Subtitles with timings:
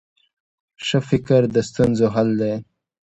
[0.85, 2.53] ښه فکر د ستونزو حل دی.